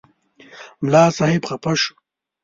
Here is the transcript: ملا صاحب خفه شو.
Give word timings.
ملا 0.81 1.03
صاحب 1.17 1.41
خفه 1.49 1.73
شو. 1.81 1.93